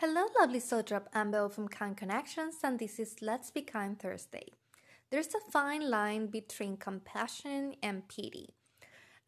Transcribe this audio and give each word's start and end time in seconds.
Hello, 0.00 0.26
lovely 0.38 0.60
soul 0.60 0.82
drop. 0.82 1.08
I'm 1.12 1.32
from 1.48 1.66
Kind 1.66 1.96
Connections, 1.96 2.58
and 2.62 2.78
this 2.78 3.00
is 3.00 3.20
Let's 3.20 3.50
Be 3.50 3.62
Kind 3.62 3.98
Thursday. 3.98 4.46
There's 5.10 5.34
a 5.34 5.50
fine 5.50 5.90
line 5.90 6.28
between 6.28 6.76
compassion 6.76 7.74
and 7.82 8.06
pity, 8.06 8.54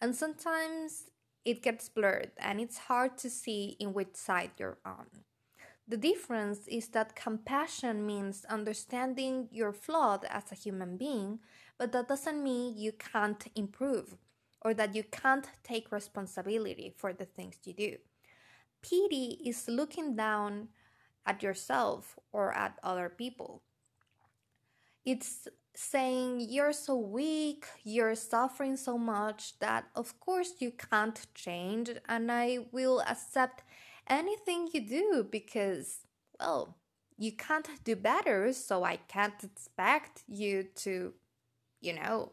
and 0.00 0.14
sometimes 0.14 1.10
it 1.44 1.60
gets 1.60 1.88
blurred 1.88 2.30
and 2.38 2.60
it's 2.60 2.78
hard 2.78 3.18
to 3.18 3.28
see 3.28 3.76
in 3.80 3.92
which 3.92 4.14
side 4.14 4.52
you're 4.58 4.78
on. 4.84 5.06
The 5.88 5.96
difference 5.96 6.68
is 6.68 6.86
that 6.90 7.16
compassion 7.16 8.06
means 8.06 8.44
understanding 8.48 9.48
you're 9.50 9.72
flawed 9.72 10.24
as 10.26 10.52
a 10.52 10.54
human 10.54 10.96
being, 10.96 11.40
but 11.78 11.90
that 11.90 12.06
doesn't 12.06 12.44
mean 12.44 12.78
you 12.78 12.92
can't 12.92 13.44
improve 13.56 14.16
or 14.62 14.72
that 14.74 14.94
you 14.94 15.02
can't 15.02 15.48
take 15.64 15.90
responsibility 15.90 16.94
for 16.96 17.12
the 17.12 17.24
things 17.24 17.56
you 17.64 17.72
do. 17.72 17.96
Pity 18.82 19.40
is 19.44 19.68
looking 19.68 20.16
down 20.16 20.68
at 21.26 21.42
yourself 21.42 22.18
or 22.32 22.52
at 22.52 22.78
other 22.82 23.08
people. 23.08 23.62
It's 25.04 25.48
saying 25.74 26.40
you're 26.48 26.72
so 26.72 26.96
weak, 26.96 27.66
you're 27.84 28.14
suffering 28.14 28.76
so 28.76 28.98
much 28.98 29.58
that 29.60 29.84
of 29.94 30.18
course 30.20 30.54
you 30.58 30.72
can't 30.72 31.26
change, 31.34 31.90
and 32.08 32.30
I 32.30 32.66
will 32.72 33.00
accept 33.00 33.62
anything 34.08 34.68
you 34.72 34.80
do 34.86 35.26
because, 35.30 36.00
well, 36.38 36.76
you 37.16 37.32
can't 37.32 37.68
do 37.84 37.96
better, 37.96 38.52
so 38.52 38.82
I 38.82 38.96
can't 38.96 39.44
expect 39.44 40.22
you 40.26 40.64
to, 40.76 41.14
you 41.80 41.92
know, 41.92 42.32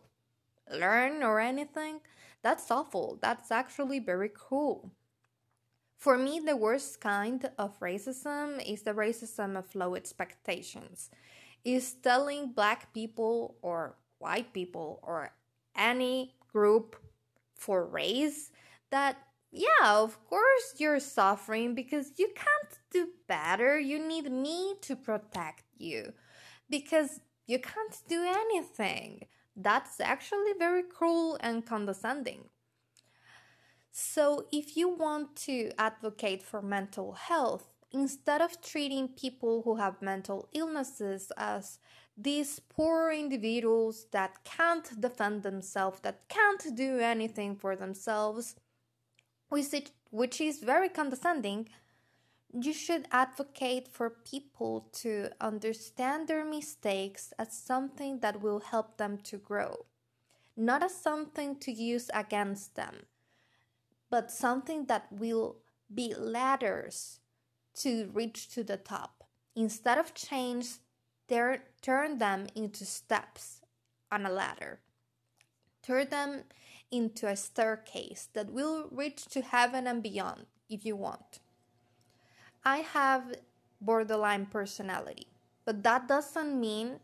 learn 0.72 1.24
or 1.24 1.40
anything. 1.40 2.00
That's 2.42 2.72
awful. 2.72 3.20
That's 3.22 3.52
actually 3.52 4.00
very 4.00 4.30
cruel. 4.30 4.92
For 5.98 6.18
me, 6.18 6.40
the 6.40 6.56
worst 6.56 7.02
kind 7.02 7.50
of 7.58 7.80
racism 7.80 8.64
is 8.66 8.84
the 8.84 8.94
racism 8.94 9.58
of 9.58 9.74
low 9.76 9.96
expectations. 9.96 11.10
Is 11.66 11.94
telling 11.94 12.54
black 12.54 12.94
people 12.94 13.58
or 13.62 13.98
white 14.20 14.54
people 14.54 15.00
or 15.04 15.34
any 15.76 16.36
group 16.54 16.96
for 17.56 17.86
race 17.86 18.52
that 18.90 19.18
yeah, 19.52 19.86
of 19.86 20.24
course 20.30 20.76
you're 20.78 21.00
suffering 21.00 21.74
because 21.74 22.12
you 22.18 22.30
can't 22.36 22.80
do 22.92 23.10
better. 23.28 23.80
You 23.80 24.06
need 24.06 24.32
me 24.32 24.76
to 24.82 24.96
protect 24.96 25.64
you 25.78 26.14
because 26.70 27.22
you 27.48 27.60
can't 27.60 27.98
do 28.08 28.24
anything. 28.24 29.26
That's 29.56 30.00
actually 30.00 30.54
very 30.60 30.84
cruel 30.84 31.38
and 31.40 31.66
condescending. 31.66 32.50
So, 34.00 34.46
if 34.52 34.78
you 34.78 34.90
want 34.90 35.36
to 35.48 35.72
advocate 35.80 36.44
for 36.44 36.62
mental 36.62 37.14
health, 37.14 37.74
instead 37.90 38.44
of 38.44 38.62
treating 38.62 39.08
people 39.08 39.64
who 39.64 39.78
have 39.78 40.04
mental 40.04 40.50
illnesses 40.54 41.32
as 41.36 41.80
these 42.16 42.60
poor 42.60 43.12
individuals 43.12 44.06
that 44.12 44.44
can't 44.44 45.02
defend 45.02 45.42
themselves, 45.42 46.02
that 46.02 46.30
can't 46.30 46.76
do 46.76 47.00
anything 47.00 47.56
for 47.56 47.76
themselves, 47.76 48.54
which 49.50 50.42
is 50.42 50.60
very 50.60 50.90
condescending, 50.90 51.68
you 52.54 52.74
should 52.74 53.08
advocate 53.12 53.88
for 53.88 54.12
people 54.12 54.90
to 55.02 55.30
understand 55.42 56.28
their 56.28 56.46
mistakes 56.46 57.34
as 57.40 57.52
something 57.52 58.20
that 58.20 58.42
will 58.42 58.60
help 58.60 58.98
them 58.98 59.18
to 59.24 59.38
grow, 59.38 59.88
not 60.56 60.84
as 60.84 60.94
something 60.94 61.56
to 61.56 61.72
use 61.72 62.12
against 62.14 62.76
them 62.76 63.08
but 64.10 64.32
something 64.32 64.86
that 64.86 65.08
will 65.12 65.58
be 65.94 66.14
ladders 66.18 67.20
to 67.76 68.10
reach 68.14 68.50
to 68.50 68.64
the 68.64 68.78
top. 68.78 69.24
Instead 69.56 69.98
of 69.98 70.14
chains, 70.14 70.80
turn 71.82 72.18
them 72.18 72.48
into 72.56 72.86
steps 72.86 73.62
on 74.12 74.26
a 74.26 74.30
ladder. 74.30 74.80
Turn 75.84 76.10
them 76.10 76.44
into 76.92 77.28
a 77.28 77.36
staircase 77.36 78.30
that 78.34 78.52
will 78.52 78.88
reach 78.92 79.26
to 79.26 79.42
heaven 79.42 79.88
and 79.88 80.02
beyond 80.02 80.46
if 80.70 80.86
you 80.86 80.96
want. 80.96 81.40
I 82.64 82.78
have 82.78 83.36
borderline 83.80 84.46
personality, 84.48 85.28
but 85.66 85.84
that 85.84 86.08
doesn't 86.08 86.60
mean 86.60 87.00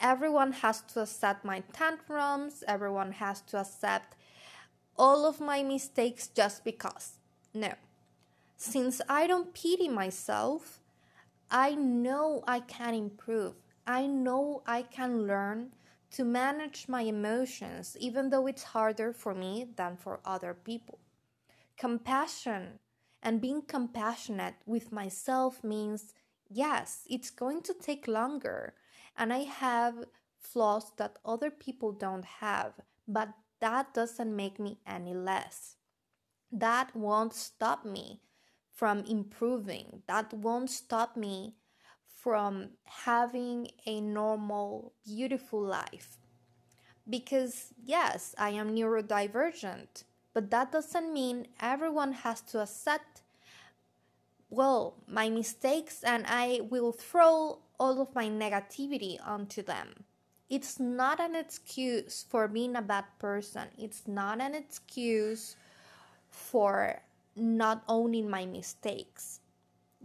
everyone 0.00 0.52
has 0.52 0.80
to 0.92 1.02
accept 1.02 1.44
my 1.44 1.62
tantrums, 1.72 2.64
everyone 2.66 3.12
has 3.12 3.40
to 3.42 3.58
accept 3.58 4.16
all 5.00 5.24
of 5.24 5.40
my 5.40 5.62
mistakes 5.62 6.28
just 6.28 6.62
because. 6.62 7.14
No. 7.54 7.72
Since 8.58 9.00
I 9.08 9.26
don't 9.26 9.54
pity 9.54 9.88
myself, 9.88 10.78
I 11.50 11.74
know 11.74 12.44
I 12.46 12.60
can 12.60 12.92
improve. 12.94 13.54
I 13.86 14.06
know 14.06 14.62
I 14.66 14.82
can 14.82 15.26
learn 15.26 15.72
to 16.10 16.24
manage 16.24 16.86
my 16.86 17.00
emotions, 17.00 17.96
even 17.98 18.28
though 18.28 18.46
it's 18.46 18.74
harder 18.74 19.14
for 19.14 19.34
me 19.34 19.68
than 19.74 19.96
for 19.96 20.20
other 20.22 20.52
people. 20.52 20.98
Compassion 21.78 22.78
and 23.22 23.40
being 23.40 23.62
compassionate 23.62 24.56
with 24.66 24.92
myself 24.92 25.64
means 25.64 26.12
yes, 26.50 27.06
it's 27.08 27.30
going 27.30 27.62
to 27.62 27.72
take 27.72 28.06
longer, 28.06 28.74
and 29.16 29.32
I 29.32 29.44
have 29.44 30.04
flaws 30.38 30.92
that 30.98 31.16
other 31.24 31.50
people 31.50 31.92
don't 31.92 32.24
have, 32.24 32.74
but 33.08 33.30
that 33.60 33.94
doesn't 33.94 34.34
make 34.34 34.58
me 34.58 34.78
any 34.86 35.14
less. 35.14 35.76
That 36.50 36.94
won't 36.96 37.34
stop 37.34 37.84
me 37.84 38.20
from 38.74 39.04
improving. 39.04 40.02
That 40.08 40.32
won't 40.32 40.70
stop 40.70 41.16
me 41.16 41.54
from 42.06 42.70
having 42.84 43.68
a 43.86 44.00
normal, 44.00 44.92
beautiful 45.04 45.62
life. 45.62 46.18
Because, 47.08 47.72
yes, 47.82 48.34
I 48.38 48.50
am 48.50 48.74
neurodivergent, 48.74 50.04
but 50.34 50.50
that 50.50 50.72
doesn't 50.72 51.12
mean 51.12 51.48
everyone 51.60 52.12
has 52.12 52.40
to 52.42 52.60
accept, 52.60 53.22
well, 54.48 54.96
my 55.06 55.30
mistakes 55.30 56.02
and 56.02 56.24
I 56.28 56.60
will 56.62 56.92
throw 56.92 57.60
all 57.78 58.00
of 58.00 58.14
my 58.14 58.28
negativity 58.28 59.16
onto 59.26 59.62
them 59.62 60.04
it's 60.50 60.80
not 60.80 61.20
an 61.20 61.36
excuse 61.36 62.26
for 62.28 62.48
being 62.48 62.74
a 62.74 62.82
bad 62.82 63.04
person. 63.20 63.68
It's 63.78 64.08
not 64.08 64.40
an 64.40 64.56
excuse 64.56 65.54
for 66.28 67.00
not 67.36 67.84
owning 67.88 68.28
my 68.28 68.44
mistakes. 68.44 69.38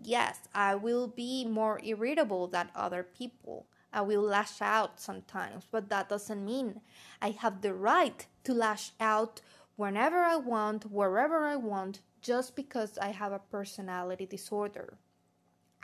Yes, 0.02 0.40
I 0.54 0.76
will 0.76 1.08
be 1.08 1.46
more 1.46 1.82
irritable 1.84 2.48
than 2.48 2.70
other 2.76 3.02
people. 3.02 3.66
I 3.92 4.02
will 4.02 4.22
lash 4.22 4.62
out 4.62 5.00
sometimes, 5.00 5.66
but 5.72 5.90
that 5.90 6.10
doesn't 6.10 6.46
mean 6.46 6.82
I 7.22 7.32
have 7.32 7.62
the 7.62 7.74
right 7.74 8.26
to 8.44 8.54
lash 8.54 8.92
out 9.00 9.42
whenever 9.78 10.18
I 10.18 10.36
want, 10.36 10.92
wherever 10.92 11.40
I 11.40 11.56
want, 11.56 12.02
just 12.22 12.56
because 12.56 13.00
I 13.00 13.08
have 13.08 13.32
a 13.32 13.40
personality 13.40 14.28
disorder. 14.28 14.98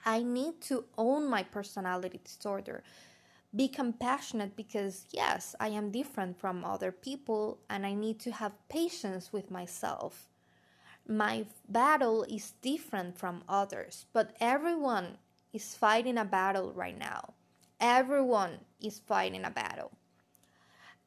I 0.06 0.24
need 0.24 0.62
to 0.62 0.86
own 0.98 1.30
my 1.30 1.44
personality 1.44 2.20
disorder 2.24 2.84
be 3.56 3.68
compassionate 3.68 4.56
because, 4.56 5.06
yes, 5.12 5.56
I 5.60 5.70
am 5.70 5.92
different 5.92 6.40
from 6.40 6.64
other 6.64 6.92
people 6.92 7.60
and 7.70 7.86
I 7.86 7.94
need 7.94 8.20
to 8.22 8.32
have 8.32 8.54
patience 8.70 9.34
with 9.34 9.52
myself. 9.52 10.30
My 11.08 11.46
battle 11.68 12.24
is 12.24 12.54
different 12.62 13.18
from 13.18 13.44
others, 13.50 14.06
but 14.14 14.36
everyone 14.40 15.18
is 15.52 15.76
fighting 15.76 16.18
a 16.18 16.26
battle 16.26 16.72
right 16.74 16.98
now. 16.98 17.34
Everyone 17.80 18.60
is 18.80 19.00
fighting 19.00 19.44
a 19.44 19.50
battle. 19.50 19.92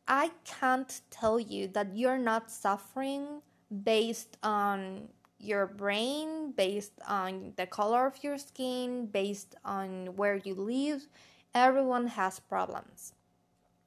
I 0.06 0.32
can't 0.44 1.00
tell 1.10 1.40
you 1.40 1.68
that 1.68 1.96
you're 1.96 2.18
not 2.18 2.50
suffering 2.50 3.40
based 3.82 4.36
on 4.42 5.08
your 5.38 5.66
brain, 5.66 6.52
based 6.52 6.92
on 7.08 7.54
the 7.56 7.66
color 7.66 8.06
of 8.06 8.22
your 8.22 8.36
skin, 8.36 9.06
based 9.06 9.54
on 9.64 10.16
where 10.16 10.36
you 10.36 10.54
live 10.54 11.06
Everyone 11.54 12.08
has 12.08 12.40
problems. 12.40 13.12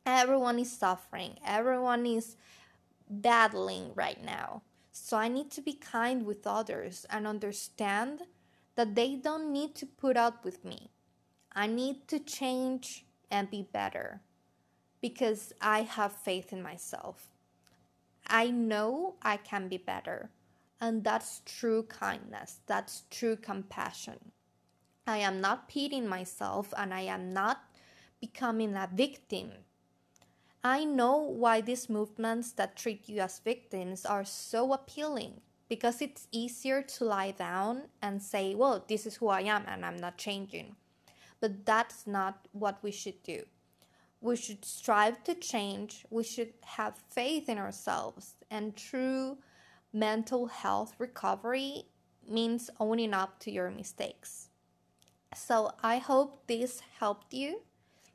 Everyone 0.06 0.58
is 0.58 0.72
suffering. 0.72 1.38
Everyone 1.46 2.06
is 2.06 2.38
battling 3.10 3.92
right 3.94 4.24
now. 4.24 4.62
So 4.92 5.18
I 5.18 5.28
need 5.28 5.52
to 5.52 5.62
be 5.62 5.74
kind 5.74 6.26
with 6.26 6.48
others 6.48 7.06
and 7.10 7.28
understand 7.28 8.22
that 8.76 8.96
they 8.96 9.16
don't 9.16 9.52
need 9.52 9.76
to 9.76 9.86
put 9.86 10.16
up 10.16 10.46
with 10.46 10.64
me. 10.64 10.92
I 11.54 11.68
need 11.68 12.08
to 12.08 12.20
change 12.20 13.06
and 13.30 13.50
be 13.52 13.64
better 13.64 14.22
because 15.02 15.54
I 15.60 15.82
have 15.82 16.12
faith 16.12 16.54
in 16.54 16.62
myself. 16.62 17.32
I 18.28 18.50
know 18.50 19.16
I 19.22 19.38
can 19.38 19.68
be 19.68 19.78
better, 19.78 20.30
and 20.80 21.04
that's 21.04 21.42
true 21.46 21.84
kindness, 21.84 22.60
that's 22.68 23.04
true 23.10 23.36
compassion. 23.36 24.32
I 25.10 25.20
am 25.20 25.40
not 25.40 25.70
pitying 25.70 26.06
myself 26.06 26.74
and 26.78 26.94
I 26.94 27.02
am 27.02 27.34
not 27.34 27.64
becoming 28.20 28.76
a 28.76 28.90
victim. 28.94 29.52
I 30.66 30.84
know 30.84 31.18
why 31.18 31.62
these 31.62 31.90
movements 31.90 32.52
that 32.54 32.76
treat 32.76 33.08
you 33.08 33.22
as 33.22 33.40
victims 33.40 34.06
are 34.06 34.26
so 34.26 34.74
appealing 34.74 35.40
because 35.70 36.02
it's 36.02 36.28
easier 36.34 36.82
to 36.82 37.06
lie 37.06 37.32
down 37.32 37.84
and 38.02 38.22
say, 38.22 38.54
well, 38.54 38.84
this 38.86 39.06
is 39.06 39.16
who 39.16 39.30
I 39.30 39.42
am 39.42 39.64
and 39.66 39.86
I'm 39.86 39.96
not 39.96 40.18
changing. 40.18 40.76
But 41.40 41.66
that's 41.66 42.06
not 42.06 42.50
what 42.52 42.84
we 42.84 42.92
should 42.92 43.24
do. 43.24 43.44
We 44.20 44.36
should 44.36 44.66
strive 44.66 45.24
to 45.24 45.36
change. 45.36 46.06
We 46.10 46.26
should 46.26 46.54
have 46.66 46.98
faith 47.10 47.48
in 47.48 47.58
ourselves. 47.58 48.36
And 48.52 48.76
true 48.76 49.38
mental 49.94 50.48
health 50.48 50.96
recovery 51.00 51.84
means 52.28 52.70
owning 52.80 53.14
up 53.14 53.40
to 53.40 53.52
your 53.52 53.70
mistakes. 53.70 54.47
So 55.38 55.72
I 55.84 56.00
hope 56.00 56.48
this 56.48 56.82
helped 57.00 57.32
you, 57.32 57.62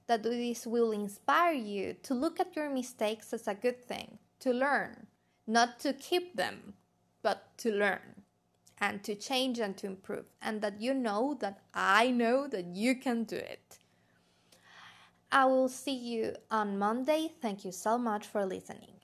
that 0.09 0.25
this 0.25 0.67
will 0.67 0.91
inspire 0.91 1.55
you 1.55 1.95
to 2.03 2.15
look 2.15 2.41
at 2.41 2.57
your 2.57 2.69
mistakes 2.69 3.33
as 3.33 3.47
a 3.47 3.55
good 3.55 3.81
thing, 3.83 4.19
to 4.41 4.53
learn, 4.53 5.07
not 5.47 5.79
to 5.81 5.93
keep 5.93 6.37
them, 6.37 6.75
but 7.23 7.57
to 7.59 7.71
learn 7.71 8.25
and 8.79 9.05
to 9.05 9.15
change 9.15 9.61
and 9.61 9.77
to 9.79 9.87
improve, 9.87 10.27
and 10.43 10.61
that 10.63 10.81
you 10.83 10.93
know 10.93 11.37
that 11.41 11.63
I 11.73 12.11
know 12.11 12.49
that 12.49 12.67
you 12.67 12.97
can 12.97 13.23
do 13.23 13.37
it. 13.37 13.79
I 15.31 15.45
will 15.47 15.69
see 15.69 15.95
you 15.95 16.35
on 16.51 16.77
Monday. 16.77 17.33
Thank 17.41 17.65
you 17.65 17.73
so 17.73 17.97
much 17.97 18.27
for 18.27 18.45
listening. 18.45 19.02